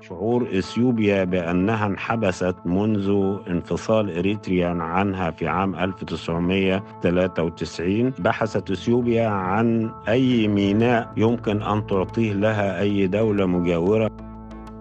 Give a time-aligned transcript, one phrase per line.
[0.00, 10.48] شعور إثيوبيا بأنها انحبست منذ انفصال إريتريا عنها في عام 1993 بحثت إثيوبيا عن أي
[10.48, 14.10] ميناء يمكن أن تعطيه لها أي دولة مجاورة.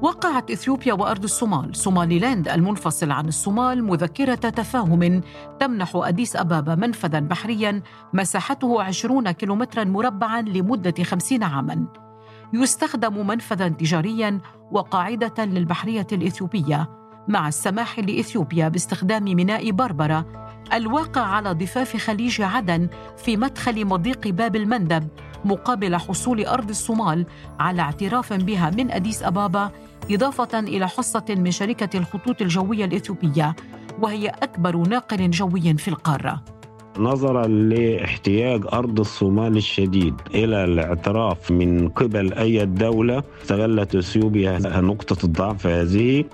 [0.02, 5.22] وقعت إثيوبيا وأرض الصومال سوماليلاند المنفصل عن الصومال مذكرة تفاهم
[5.60, 7.82] تمنح أديس أبابا منفذا بحريا
[8.14, 12.09] مساحته 20 كيلومترا مربعا لمدة 50 عاما.
[12.54, 14.40] يستخدم منفذا تجاريا
[14.72, 16.90] وقاعدة للبحرية الإثيوبية
[17.28, 20.26] مع السماح لإثيوبيا باستخدام ميناء بربرة
[20.74, 25.08] الواقع على ضفاف خليج عدن في مدخل مضيق باب المندب
[25.46, 27.26] مقابل حصول أرض الصومال
[27.60, 29.72] على اعتراف بها من أديس أبابا
[30.12, 33.56] إضافة إلى حصة من شركة الخطوط الجوية الإثيوبية
[34.02, 36.59] وهي أكبر ناقل جوي في القارة.
[36.98, 45.68] نظرا لاحتياج أرض الصومال الشديد إلى الاعتراف من قبل أي دولة استغلت أثيوبيا نقطة الضعف
[45.68, 46.26] هذه.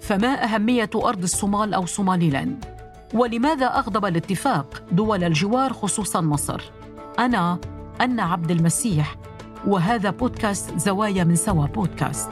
[0.00, 2.64] فما أهمية أرض الصومال أو صوماليلاند
[3.14, 6.60] ولماذا أغضب الاتفاق دول الجوار خصوصا مصر؟
[7.18, 7.58] أنا
[8.00, 9.16] أنا عبد المسيح
[9.66, 12.28] وهذا بودكاست زوايا من سوا بودكاست.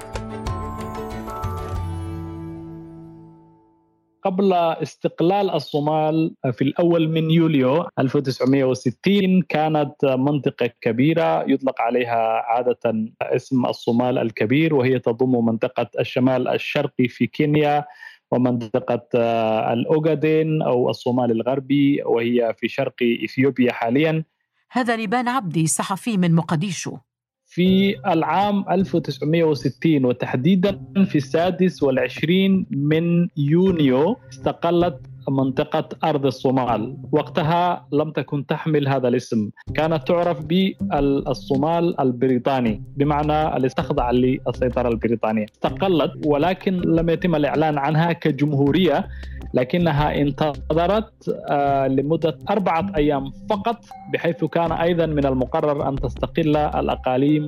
[4.23, 12.79] قبل استقلال الصومال في الأول من يوليو 1960 كانت منطقة كبيرة يطلق عليها عادة
[13.23, 17.85] اسم الصومال الكبير وهي تضم منطقة الشمال الشرقي في كينيا
[18.31, 19.07] ومنطقة
[19.73, 24.25] الأوغادين أو الصومال الغربي وهي في شرق إثيوبيا حاليا.
[24.71, 26.97] هذا لبان عبدي صحفي من مقديشو.
[27.55, 36.97] في العام 1960 وتحديدا في السادس والعشرين من يونيو استقلت منطقة أرض الصومال.
[37.13, 39.51] وقتها لم تكن تحمل هذا الاسم.
[39.75, 45.47] كانت تعرف بالصومال البريطاني بمعنى اللي تخضع للسيطرة البريطانية.
[45.55, 49.09] استقلت ولكن لم يتم الإعلان عنها كجمهورية
[49.55, 51.13] لكنها انتظرت
[51.51, 57.47] آه، لمدة أربعة أيام فقط بحيث كان أيضا من المقرر أن تستقل الأقاليم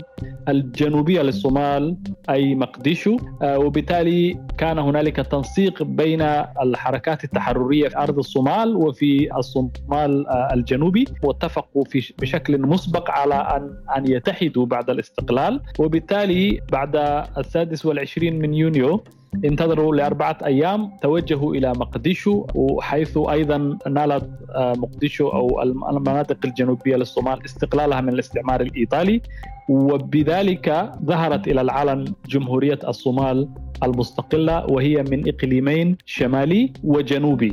[0.48, 1.96] الجنوبية للصومال
[2.30, 3.16] أي مقديشو.
[3.42, 6.22] آه، وبالتالي كان هنالك تنسيق بين
[6.62, 13.76] الحركات التحررية في أرض الصومال وفي الصومال آه، الجنوبي واتفقوا في بشكل مسبق على أن
[13.96, 15.60] أن يتحدوا بعد الاستقلال.
[15.78, 16.96] وبالتالي بعد
[17.38, 19.04] السادس والعشرين من يونيو
[19.44, 27.44] انتظروا لأربعة أيام توجهوا إلى مقديشو وحيث أيضا نالت آه، مقديشو أو المناطق الجنوبية للصومال
[27.44, 29.20] استقلالها من الاستعمار الإيطالي.
[29.68, 33.48] وبذلك ظهرت إلى العلن جمهورية الصومال
[33.84, 37.52] المستقلة وهي من إقليمين شمالي وجنوبي.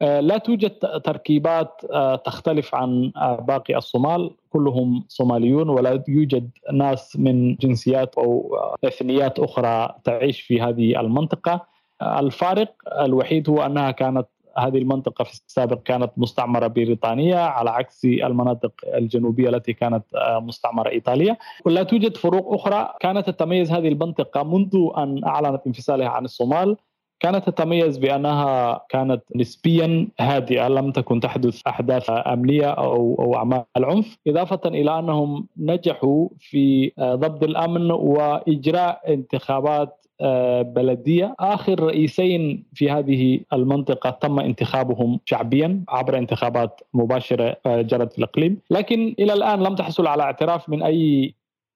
[0.01, 0.71] لا توجد
[1.03, 1.81] تركيبات
[2.25, 3.11] تختلف عن
[3.47, 4.31] باقي الصومال.
[4.49, 11.65] كلهم صوماليون ولا يوجد ناس من جنسيات أو إثنيات أخرى تعيش في هذه المنطقة.
[12.01, 14.27] الفارق الوحيد هو أنها كانت
[14.57, 20.89] هذه المنطقة في السابق كانت مستعمرة بريطانية على عكس المناطق الجنوبية التي كانت آه، مستعمرة
[20.89, 22.93] إيطالية ولا توجد فروق أخرى.
[22.99, 26.77] كانت تتميز هذه المنطقة منذ أن أعلنت انفصالها عن الصومال.
[27.19, 34.17] كانت تتميز بأنها كانت نسبيا هادئة لم تكن تحدث أحداث أمنية أو أو أعمال عنف
[34.27, 41.35] إضافة إلى أنهم نجحوا في آه، ضبط الأمن وإجراء انتخابات آه، بلدية.
[41.39, 48.57] آخر رئيسين في هذه المنطقة تم انتخابهم شعبيا عبر انتخابات مباشرة آه، جرت في الإقليم.
[48.71, 51.33] لكن إلى الآن لم تحصل على اعتراف من أي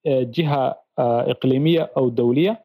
[0.07, 2.62] جهة إقليمية أو دولية.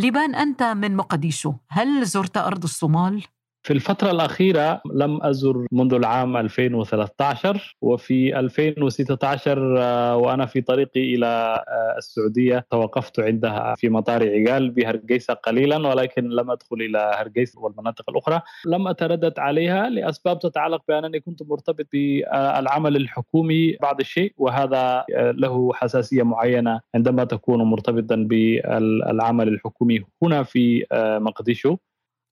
[0.00, 3.24] لبان أنت من مقديشو هل زرت أرض الصومال؟
[3.62, 11.26] في الفترة الأخيرة لم أزر منذ العام 2013 وفي 2016 آه، وأنا في طريقي إلى
[11.26, 18.10] آه، السعودية توقفت عندها في مطار عقال بهرقيسة قليلا ولكن لم أدخل إلى هرقيسة والمناطق
[18.10, 18.42] الأخرى.
[18.66, 25.72] لم أتردد عليها لأسباب تتعلق بأنني كنت مرتبط بالعمل الحكومي بعض الشيء وهذا آه، له
[25.74, 30.86] حساسية معينة عندما تكون مرتبطا بالعمل الحكومي هنا في
[31.20, 31.76] مقديشو.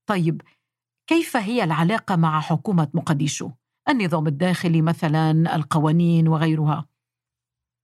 [0.07, 0.43] طيب
[1.09, 3.51] كيف هي العلاقة مع حكومة مقديشو؟
[3.89, 6.87] النظام الداخلي مثلا القوانين وغيرها.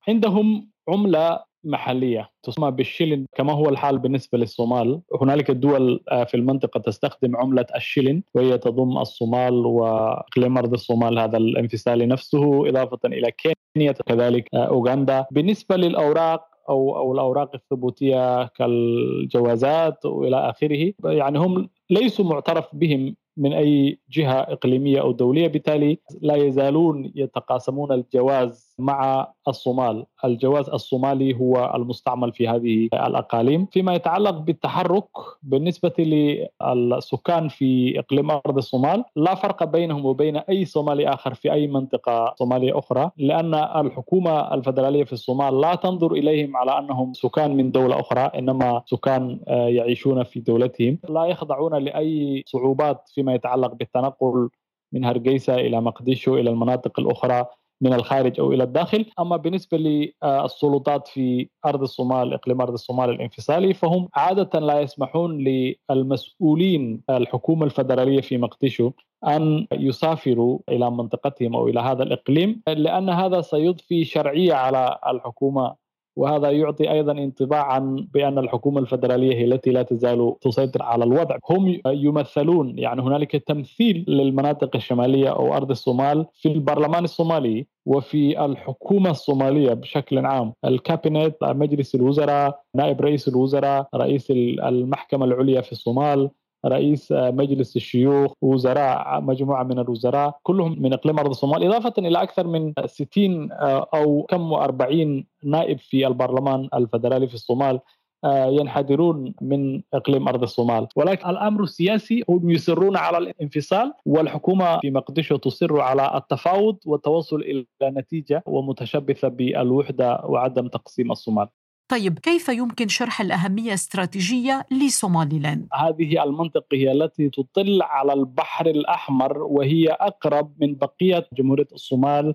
[0.09, 5.01] عندهم عملة محلية تسمى بالشلن كما هو الحال بالنسبة للصومال.
[5.21, 11.37] هنالك دول آه، في المنطقة تستخدم عملة الشلن وهي تضم الصومال واقليم ارض الصومال هذا
[11.37, 13.33] الانفصال نفسه إضافة إلى
[13.77, 15.27] كينيا كذلك آه، أوغندا.
[15.31, 20.93] بالنسبة للأوراق أو أو الأوراق الثبوتية كالجوازات وإلى آخره.
[21.05, 27.93] يعني هم ليسوا معترف بهم من أي جهة إقليمية أو دولية بالتالي لا يزالون يتقاسمون
[27.93, 35.09] الجواز مع الصومال، الجواز الصومالي هو المستعمل في هذه الأقاليم، فيما يتعلق بالتحرك
[35.43, 41.67] بالنسبة للسكان في إقليم أرض الصومال لا فرق بينهم وبين أي صومالي آخر في أي
[41.67, 47.71] منطقة صومالية أخرى، لأن الحكومة الفدرالية في الصومال لا تنظر إليهم على أنهم سكان من
[47.71, 53.75] دولة أخرى، إنما سكان آه، يعيشون في دولتهم، لا يخضعون لأي صعوبات في فيما يتعلق
[53.75, 54.51] بالتنقل
[54.93, 57.47] من هرقيسة إلى مقديشو إلى المناطق الأخرى
[57.81, 63.75] من الخارج أو إلى الداخل، أما بالنسبة للسلطات في أرض الصومال إقليم أرض الصومال الانفصالي
[63.75, 68.91] فهم عادة لا يسمحون للمسؤولين الحكومة الفدرالية في مقديشو
[69.27, 75.75] أن يسافروا إلى منطقتهم أو إلى هذا الإقليم لأن هذا سيضفي شرعية على الحكومة
[76.17, 81.81] وهذا يعطي أيضا انطباعا بأن الحكومة الفدرالية هي التي لا تزال تسيطر على الوضع، هم
[81.87, 89.73] يمثلون يعني هنالك تمثيل للمناطق الشمالية أو أرض الصومال في البرلمان الصومالي وفي الحكومة الصومالية
[89.73, 96.31] بشكل عام، الكابينت، مجلس الوزراء، نائب رئيس الوزراء، رئيس المحكمة العليا في الصومال،
[96.65, 102.47] رئيس مجلس الشيوخ وزراء مجموعة من الوزراء كلهم من إقليم أرض الصومال إضافة إلى أكثر
[102.47, 103.53] من 60
[103.95, 107.81] أو كم وأربعين نائب في البرلمان الفدرالي في الصومال
[108.27, 115.37] ينحدرون من إقليم أرض الصومال، ولكن الأمر السياسي هم يصرون على الانفصال والحكومة في مقدشو
[115.37, 121.49] تصر على التفاوض والتوصل إلى نتيجة ومتشبثة بالوحدة وعدم تقسيم الصومال.
[121.89, 129.39] طيب كيف يمكن شرح الأهمية الاستراتيجية لصوماليلاند؟ هذه المنطقة هي التي تطل على البحر الأحمر
[129.39, 132.35] وهي أقرب من بقية جمهورية الصومال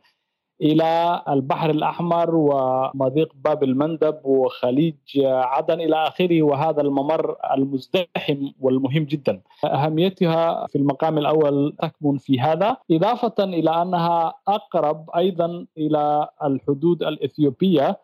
[0.62, 9.42] إلى البحر الأحمر ومضيق باب المندب وخليج عدن إلى آخره وهذا الممر المزدحم والمهم جدا.
[9.66, 18.00] أهميتها في المقام الأول تكمن في هذا إضافة إلى أنها أقرب أيضا إلى الحدود الإثيوبية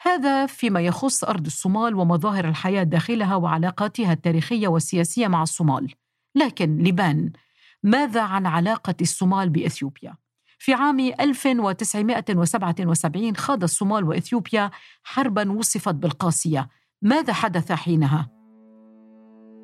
[0.00, 5.94] هذا فيما يخص أرض الصومال ومظاهر الحياة داخلها وعلاقاتها التاريخية والسياسية مع الصومال
[6.34, 7.32] لكن لبان
[7.82, 10.14] ماذا عن علاقة الصومال بإثيوبيا؟
[10.58, 14.70] في عام 1977 خاض الصومال وإثيوبيا
[15.02, 16.68] حربا وصفت بالقاسية
[17.02, 18.37] ماذا حدث حينها؟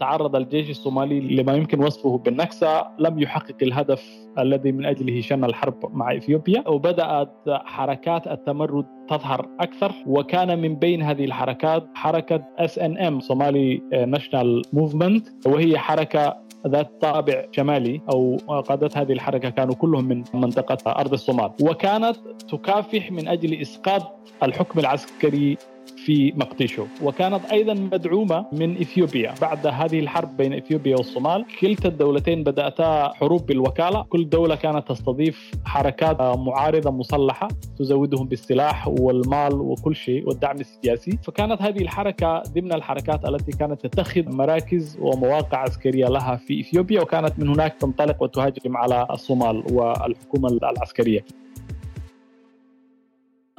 [0.01, 4.03] تعرض الجيش الصومالي لما يمكن وصفه بالنكسة لم يحقق الهدف
[4.39, 6.69] الذي من أجله شن الحرب مع إثيوبيا.
[6.69, 13.81] وبدأت حركات التمرد تظهر أكثر وكان من بين هذه الحركات حركة SNM Somali
[14.17, 18.37] National Movement وهي حركة ذات طابع شمالي أو
[18.69, 21.51] قادة هذه الحركة كانوا كلهم من منطقة أرض الصومال.
[21.61, 22.17] وكانت
[22.49, 25.57] تكافح من أجل إسقاط الحكم العسكري
[25.97, 26.87] في مقديشو.
[27.03, 29.35] وكانت أيضا مدعومة من إثيوبيا.
[29.41, 34.03] بعد هذه الحرب بين إثيوبيا والصومال كلتا الدولتين بدأتا حروب بالوكالة.
[34.03, 37.49] كل دولة كانت تستضيف حركات معارضة مسلحه
[37.79, 41.19] تزودهم بالسلاح والمال وكل شيء والدعم السياسي.
[41.23, 47.01] فكانت هذه الحركة ضمن الحركات التي كانت تتخذ مراكز ومواقع عسكرية لها في إثيوبيا.
[47.01, 51.25] وكانت من هناك تنطلق وتهاجم على الصومال والحكومة العسكرية.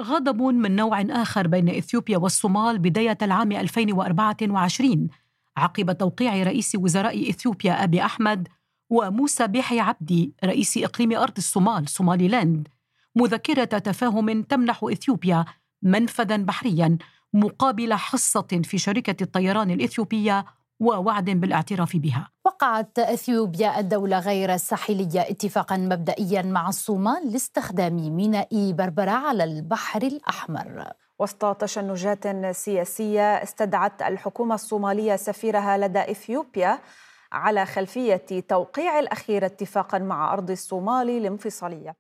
[0.02, 5.08] غضب من نوع آخر بين إثيوبيا والصومال بداية العام 2024
[5.58, 8.48] عقب توقيع رئيس وزراء إثيوبيا أبي أحمد
[8.90, 12.68] وموسى بيحي عبدي رئيس إقليم أرض الصومال سوماليلاند
[13.16, 15.46] مذكرة تفاهم تمنح إثيوبيا
[15.82, 16.98] منفذا بحريا
[17.34, 20.46] مقابل حصة في شركة الطيران الإثيوبية
[20.80, 22.30] ووعد بالاعتراف بها.
[22.46, 30.92] وقعت إثيوبيا الدولة غير الساحلية اتفاقا مبدئيا مع الصومال لاستخدام ميناء بربرة على البحر الأحمر.
[31.20, 36.80] وسط تشنجات سياسية استدعت الحكومة الصومالية سفيرها لدى إثيوبيا
[37.32, 41.96] على خلفية توقيع الأخير اتفاقا مع أرض الصومال الانفصالية.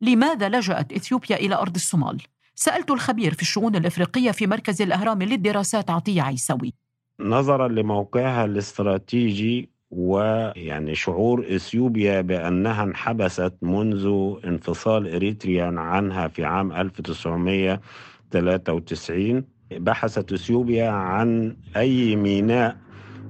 [0.00, 2.22] لماذا لجأت إثيوبيا إلى أرض الصومال؟
[2.54, 6.74] سألت الخبير في الشؤون الإفريقية في مركز الأهرام للدراسات عطية عيسوي.
[7.20, 19.44] نظرا لموقعها الاستراتيجي ويعني شعور إثيوبيا بأنها انحبست منذ انفصال إريتريا عنها في عام 1993
[19.72, 22.76] بحثت إثيوبيا عن أي ميناء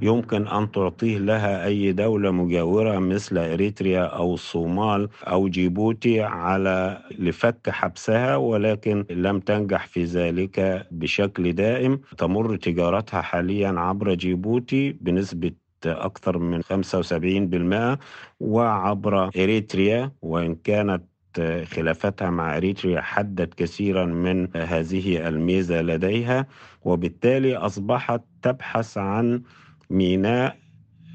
[0.02, 7.70] يمكن أن تعطيه لها أي دولة مجاورة مثل إريتريا أو الصومال أو جيبوتي على لفك
[7.70, 12.00] حبسها ولكن لم تنجح في ذلك بشكل دائم.
[12.18, 15.52] تمر تجارتها حاليا عبر جيبوتي بنسبة
[15.86, 17.98] أكثر من 75%
[18.40, 21.02] وعبر إريتريا وإن كانت
[21.72, 26.46] خلافتها مع إريتريا حدت كثيرا من هذه الميزة لديها
[26.82, 29.42] وبالتالي أصبحت تبحث عن
[29.90, 30.56] ميناء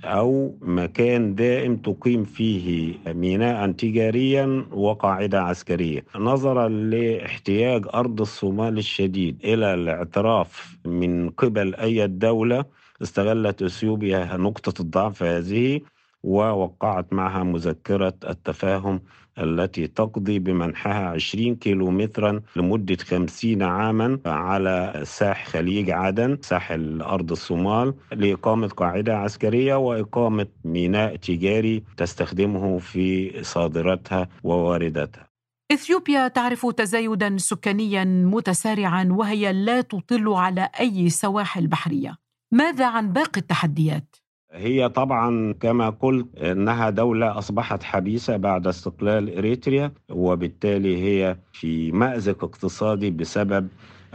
[0.04, 6.06] أو مكان دائم تقيم فيه ميناء تجاريا وقاعدة عسكرية.
[6.16, 12.66] نظرا لاحتياج أرض الصومال الشديد إلى الاعتراف من قبل أي دولة
[13.02, 15.82] استغلت اثيوبيا نقطة الضعف هذه
[16.24, 19.02] ووقعت معها مذكرة التفاهم
[19.38, 27.94] التي تقضي بمنحها 20 كيلومترا لمدة 50 عاما على ساح خليج عدن ساحل أرض الصومال
[28.12, 35.28] لإقامة قاعدة عسكرية وإقامة ميناء تجاري تستخدمه في صادراتها ووارداتها
[35.72, 42.18] إثيوبيا تعرف تزايدا سكانيا متسارعا وهي لا تطل على أي سواحل بحرية
[42.52, 44.16] ماذا عن باقي التحديات؟
[44.54, 52.44] هي طبعا كما قلت إنها دولة أصبحت حبيسه بعد استقلال إريتريا وبالتالي هي في مأزق
[52.44, 53.68] اقتصادي بسبب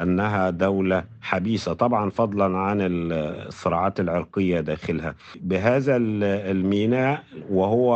[0.02, 1.72] أنها دولة حبيسة.
[1.72, 5.14] طبعا فضلا عن الصراعات العرقية داخلها.
[5.40, 7.88] بهذا الميناء وهو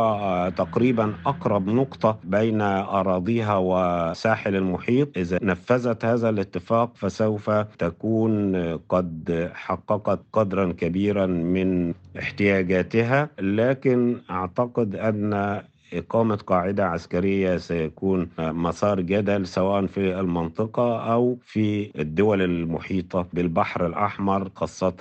[0.57, 8.55] تقريبا أقرب نقطة بين أراضيها وساحل المحيط إذا نفذت هذا الاتفاق فسوف تكون
[8.89, 13.29] قد حققت قدرا كبيرا من احتياجاتها.
[13.39, 15.61] لكن أعتقد أن
[15.93, 24.49] إقامة قاعدة عسكرية سيكون مسار جدل سواء في المنطقة أو في الدول المحيطة بالبحر الأحمر
[24.55, 24.95] خاصة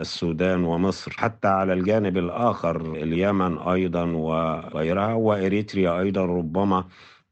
[0.00, 1.12] السودان ومصر.
[1.16, 6.22] حتى على الجانب الآخر اليمن أيضا وغيرها وإريتريا أيضا.
[6.24, 6.84] ربما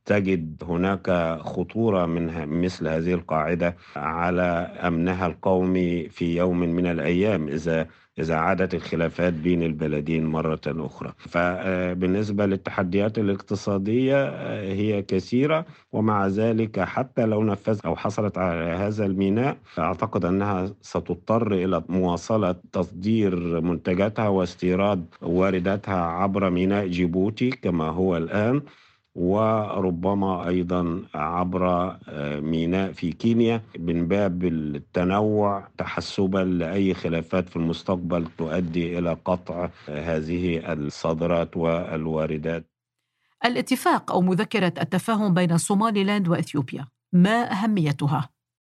[0.05, 4.43] تجد هناك خطورة من مثل هذه القاعدة على
[4.87, 7.49] أمنها القومي في يوم من الأيام.
[7.49, 7.87] إذا
[8.19, 11.13] إذا عادت الخلافات بين البلدين مرة أخرى.
[11.19, 14.29] فبالنسبة للتحديات الاقتصادية
[14.61, 21.53] هي كثيرة ومع ذلك حتى لو نفذت أو حصلت على هذا الميناء أعتقد أنها ستضطر
[21.53, 28.63] إلى مواصلة تصدير منتجاتها واستيراد وارداتها عبر ميناء جيبوتي كما هو الآن.
[29.17, 31.69] وربما أيضا عبر
[32.09, 39.69] آه، ميناء في كينيا من باب التنوع تحسبا لأي خلافات في المستقبل تؤدي إلى قطع
[39.89, 42.65] هذه الصادرات والواردات.
[43.45, 45.57] الاتفاق أو مذكرة التفاهم بين
[46.05, 48.29] لاند وإثيوبيا، ما أهميتها؟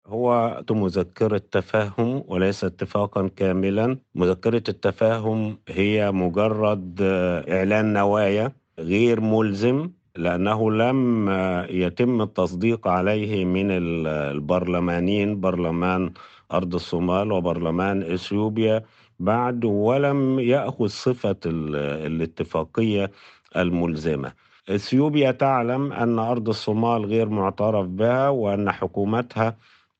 [0.07, 9.91] هو مذكرة تفاهم وليس اتفاقا كاملا مذكرة التفاهم هي مجرد آه، إعلان نوايا غير ملزم
[10.19, 11.29] لأنه لم
[11.71, 16.13] يتم التصديق عليه من البرلمانين برلمان
[16.53, 18.85] أرض الصومال وبرلمان إثيوبيا.
[19.21, 23.11] بعد ولم يأخذ صفة الاتفاقية
[23.57, 24.33] الملزمة.
[24.71, 29.57] إثيوبيا تعلم أن أرض الصومال غير معترف بها وأن حكومتها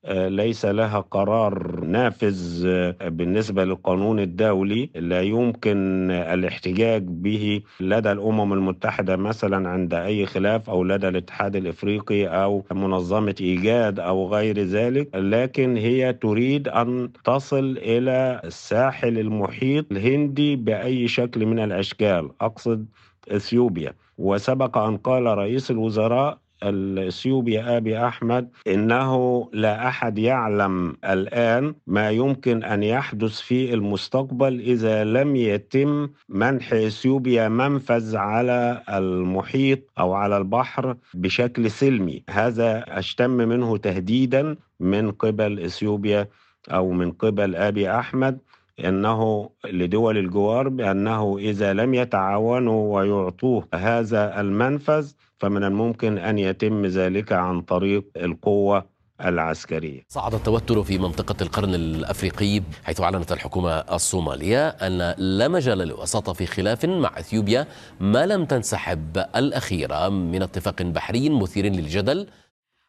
[0.07, 4.89] ليس لها قرار نافذ آه، بالنسبة للقانون الدولي.
[4.95, 12.25] لا يمكن الاحتجاج به لدى الأمم المتحدة مثلا عند أي خلاف أو لدى الاتحاد الإفريقي
[12.43, 15.15] أو منظمة إيجاد أو غير ذلك.
[15.15, 22.85] لكن هي تريد أن تصل إلى الساحل المحيط الهندي بأي شكل من الأشكال أقصد
[23.31, 23.93] إثيوبيا.
[24.17, 32.63] وسبق أن قال رئيس الوزراء الاثيوبي أبي أحمد إنه لا أحد يعلم الآن ما يمكن
[32.63, 40.95] أن يحدث في المستقبل إذا لم يتم منح إثيوبيا منفذ على المحيط أو على البحر
[41.13, 42.23] بشكل سلمي.
[42.29, 46.27] هذا أشتم منه تهديدا من قبل إثيوبيا
[46.71, 48.39] أو من قبل أبي أحمد
[48.85, 57.31] إنه لدول الجوار بأنه إذا لم يتعاونوا ويعطوه هذا المنفذ فمن الممكن أن يتم ذلك
[57.33, 60.05] عن طريق القوة العسكرية.
[60.07, 66.45] صعد التوتر في منطقة القرن الأفريقي حيث أعلنت الحكومة الصومالية أن لا مجال للوساطة في
[66.45, 67.67] خلاف مع أثيوبيا
[67.99, 72.27] ما لم تنسحب الأخيرة من اتفاق بحري مثير للجدل.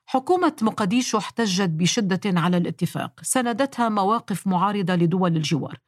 [0.07, 5.79] حكومة مقديشو احتجت بشدة على الاتفاق سندتها مواقف معارضة لدول الجوار.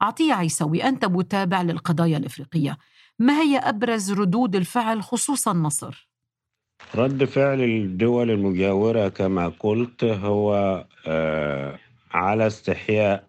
[0.00, 2.78] عطية عيسوي أنت متابع للقضايا الإفريقية.
[3.18, 6.07] ما هي أبرز ردود الفعل خصوصا مصر؟
[6.94, 11.78] رد فعل الدول المجاورة كما قلت هو آه،
[12.12, 13.24] على استحياء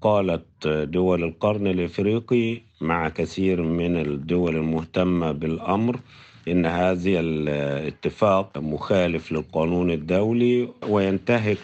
[0.00, 6.00] قالت دول القرن الإفريقي مع كثير من الدول المهتمة بالأمر
[6.48, 11.58] إن هذا الاتفاق مخالف للقانون الدولي وينتهك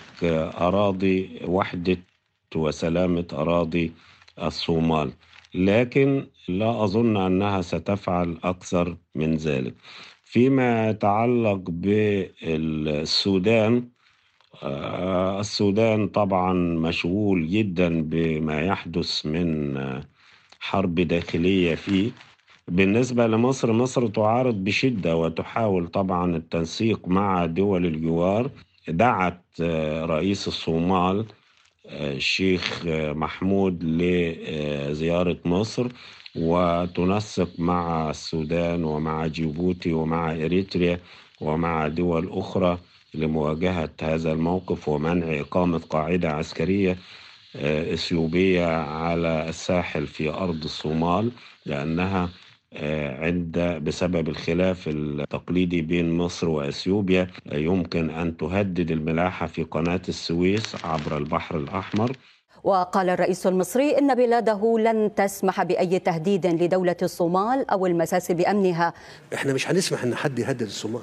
[0.60, 1.98] أراضي وحدة
[2.56, 3.92] وسلامة أراضي
[4.42, 5.12] الصومال.
[5.54, 9.74] لكن لا أظن أنها ستفعل أكثر من ذلك.
[10.36, 13.88] فيما يتعلق بالسودان
[14.62, 19.78] آه، السودان طبعا مشغول جدا بما يحدث من
[20.60, 22.10] حرب داخلية فيه.
[22.68, 28.50] بالنسبة لمصر مصر تعارض بشدة وتحاول طبعا التنسيق مع دول الجوار.
[28.88, 31.26] دعت آه، رئيس الصومال
[31.86, 32.82] آه، الشيخ
[33.22, 35.88] محمود لزيارة مصر.
[36.38, 41.00] وتنسق مع السودان ومع جيبوتي ومع إريتريا
[41.40, 42.78] ومع دول أخرى
[43.14, 46.96] لمواجهة هذا الموقف ومنع إقامة قاعدة عسكرية
[47.56, 51.30] آه، إثيوبية على الساحل في أرض الصومال
[51.66, 52.28] لأنها
[52.72, 60.84] آه، عند بسبب الخلاف التقليدي بين مصر وإثيوبيا يمكن أن تهدد الملاحة في قناة السويس
[60.84, 62.12] عبر البحر الأحمر.
[62.66, 68.92] وقال الرئيس المصري إن بلاده لن تسمح بأي تهديد لدولة الصومال أو المساس بأمنها.
[69.34, 71.02] إحنا مش هنسمح إن حد يهدد الصومال.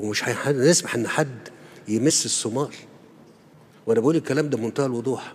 [0.00, 1.48] ومش هنسمح إن حد
[1.88, 2.68] يمس الصومال.
[3.86, 5.32] وأنا بقول الكلام ده بمنتهى الوضوح.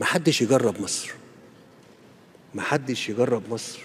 [0.00, 1.14] ما حدش يجرب مصر.
[2.54, 3.78] ما حدش يجرب مصر.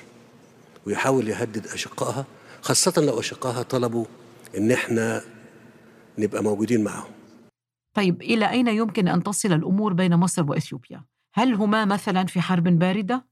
[0.87, 2.25] ويحاول يهدد أشقائها
[2.61, 4.05] خاصة لو أشقائها طلبوا
[4.57, 5.21] إن إحنا
[6.17, 7.11] نبقى موجودين معهم
[7.93, 11.03] طيب إلى أين يمكن أن تصل الأمور بين مصر وإثيوبيا؟
[11.33, 13.25] هل هما مثلا في حرب باردة؟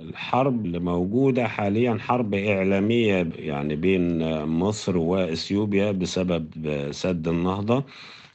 [0.00, 6.46] الحرب اللي موجودة حاليا حرب إعلامية يعني بين مصر وإثيوبيا بسبب
[6.90, 7.84] سد النهضة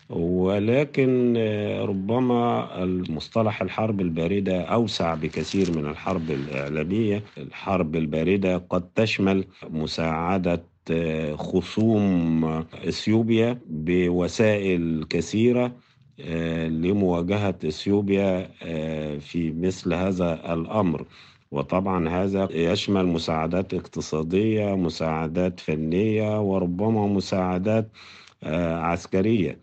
[0.09, 1.37] ولكن
[1.81, 10.63] ربما المصطلح الحرب الباردة أوسع بكثير من الحرب الإعلامية الحرب الباردة قد تشمل مساعدة
[11.35, 15.71] خصوم إثيوبيا بوسائل كثيرة
[16.19, 21.05] آه، لمواجهة إثيوبيا آه، في مثل هذا الأمر.
[21.51, 27.89] وطبعا هذا يشمل مساعدات اقتصادية مساعدات فنية وربما مساعدات
[28.43, 29.59] آه، عسكرية.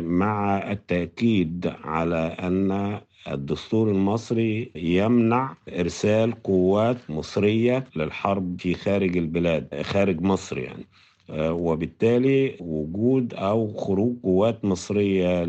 [0.00, 3.00] مع التأكيد على أن
[3.32, 10.86] الدستور المصري يمنع إرسال قوات مصرية للحرب في خارج البلاد خارج مصر يعني.
[11.30, 15.44] آه، وبالتالي وجود أو خروج قوات مصرية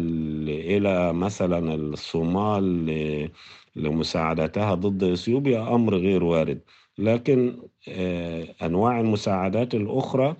[0.48, 2.86] إلى مثلا الصومال
[3.76, 6.60] لمساعدتها ضد إثيوبيا أمر غير وارد.
[6.98, 7.58] لكن
[7.90, 10.36] آه، أنواع المساعدات الأخرى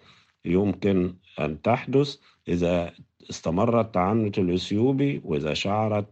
[0.46, 2.18] يمكن أن تحدث
[2.48, 2.94] إذا
[3.30, 6.06] استمر التعنت الإثيوبي وإذا شعرت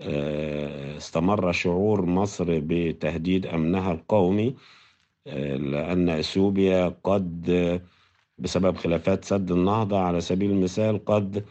[0.00, 4.54] استمر شعور مصر بتهديد أمنها القومي
[5.26, 7.80] آه، لأن إثيوبيا قد
[8.38, 11.44] بسبب خلافات سد النهضة على سبيل المثال قد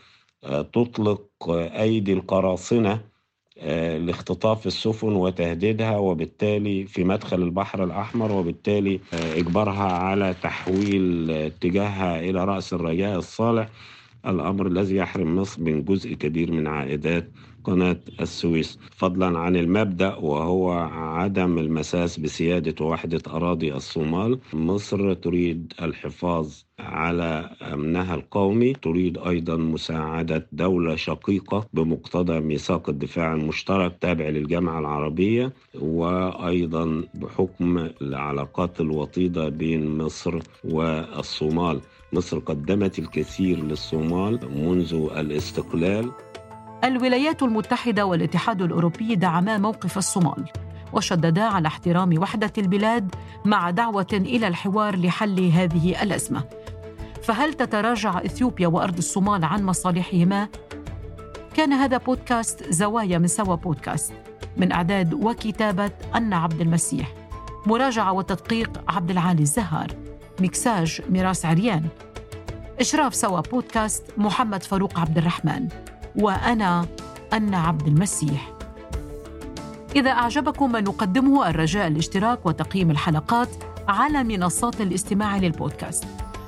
[0.43, 3.01] آه، تطلق أيدي القراصنة
[3.97, 12.73] لاختطاف السفن وتهديدها وبالتالي في مدخل البحر الأحمر وبالتالي إجبارها على تحويل اتجاهها إلى رأس
[12.73, 13.69] الرجاء الصالح.
[14.25, 17.29] الأمر الذي يحرم مصر من جزء كبير من عائدات
[17.63, 18.79] قناة السويس.
[18.91, 24.39] فضلا عن المبدأ وهو عدم المساس بسيادة وحدة أراضي الصومال.
[24.53, 28.73] مصر تريد الحفاظ على أمنها القومي.
[28.73, 35.53] تريد أيضا مساعدة دولة شقيقة بمقتضى ميثاق الدفاع المشترك تابع للجامعة العربية.
[35.81, 41.79] وأيضا بحكم العلاقات الوطيدة بين مصر والصومال.
[42.13, 46.11] مصر قدمت الكثير للصومال منذ الاستقلال.
[46.83, 50.45] الولايات المتحدة والاتحاد الأوروبي دعما موقف الصومال
[50.93, 53.15] وشددا على احترام وحدة البلاد
[53.45, 56.43] مع دعوة إلى الحوار لحل هذه الأزمة.
[57.23, 60.47] فهل تتراجع إثيوبيا وأرض الصومال عن مصالحهما؟
[61.53, 64.13] كان هذا بودكاست زوايا من سوا بودكاست
[64.57, 67.13] من إعداد وكتابة أن عبد المسيح.
[67.65, 69.87] مراجعة وتدقيق عبد العالي الزهار.
[70.39, 71.85] مكساج ميراس عريان.
[72.79, 75.67] إشراف سوا بودكاست محمد فاروق عبد الرحمن.
[76.15, 76.85] وأنا
[77.33, 78.51] أنا عبد المسيح.
[79.95, 83.49] إذا أعجبكم ما نقدمه الرجاء الاشتراك وتقييم الحلقات
[83.87, 86.05] على منصات الاستماع للبودكاست.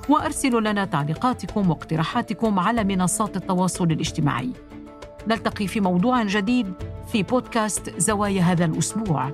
[0.10, 4.52] وأرسلوا لنا تعليقاتكم واقتراحاتكم على منصات التواصل الاجتماعي.
[5.28, 6.74] نلتقي في موضوع جديد
[7.12, 9.32] في بودكاست زوايا هذا الأسبوع.